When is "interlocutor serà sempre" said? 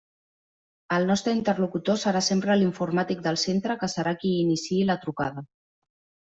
1.39-2.57